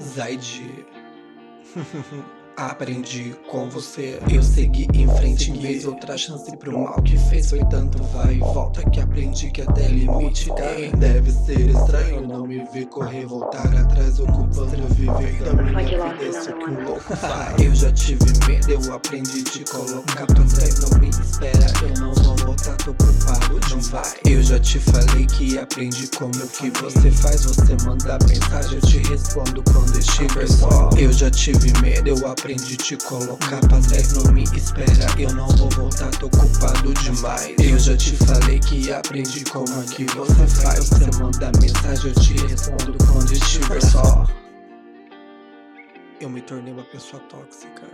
[0.00, 0.86] Zaid.
[2.54, 7.48] Aprendi com você, eu segui em frente em vez outra chance pro mal que fez
[7.48, 10.90] foi tanto vai e volta que aprendi que até limite tem.
[10.90, 15.91] Deve ser estranho não me ver correr, voltar atrás ocupando viver da minha
[16.30, 17.60] que um louco faz.
[17.60, 22.36] Eu já tive medo, eu aprendi te colocar trás, não me espera, eu não vou
[22.36, 24.12] voltar, tô culpado de um vai.
[24.24, 28.98] Eu já te falei que aprendi como que você faz, você manda mensagem, eu te
[29.08, 30.90] respondo quando estiver só.
[30.96, 33.60] Eu já tive medo, eu aprendi te colocar
[33.92, 38.58] trás, não me espera Eu não vou voltar, tô culpado demais Eu já te falei
[38.58, 43.80] que aprendi como é que você faz Você manda mensagem, eu te respondo quando estiver
[43.82, 44.26] só
[46.22, 47.84] Eu me tornei uma pessoa tóxica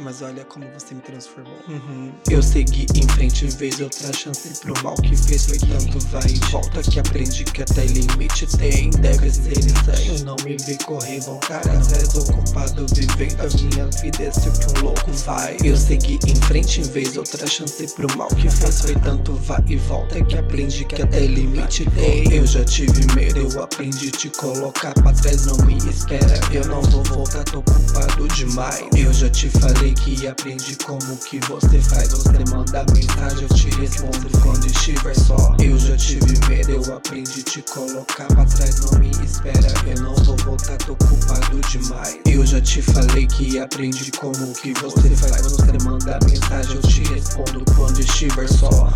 [0.00, 1.58] mas olha como você me transformou.
[1.68, 2.12] Uhum.
[2.30, 6.50] Eu segui em frente vez outra chance pro mal que fez foi tanto vai e
[6.50, 8.90] volta que aprendi que até limite tem.
[8.90, 14.24] Deve ser estranho não me ver correr, voltar atrás ocupado vivendo a minha vida.
[14.24, 15.56] Esse que um louco vai.
[15.64, 19.76] Eu segui em frente vez outra chance pro mal que fez foi tanto vai e
[19.76, 22.32] volta que aprendi que até limite tem.
[22.32, 26.40] Eu já tive medo, eu aprendi te colocar pra trás, não me espera.
[26.52, 28.86] Eu não vou voltar, tô culpado demais.
[28.96, 32.08] Eu já te falei que aprendi como que você faz.
[32.10, 34.30] Você manda mensagem, eu te respondo.
[34.42, 38.80] Quando estiver só Eu já tive medo, eu aprendi te colocar pra trás.
[38.80, 42.18] Não me espera, eu não vou voltar, tô culpado demais.
[42.26, 45.42] Eu já te falei que aprendi como que você faz.
[45.42, 47.64] Você manda mensagem, eu te respondo.
[47.74, 48.90] Quando estiver só.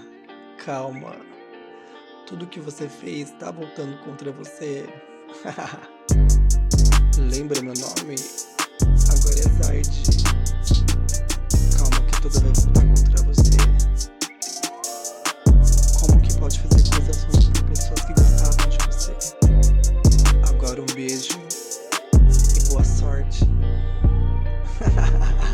[0.64, 1.14] Calma.
[2.26, 4.84] Tudo que você fez tá voltando contra você.
[7.18, 8.16] Lembra meu nome?
[9.08, 9.95] Agora é Zard.
[23.30, 23.48] church.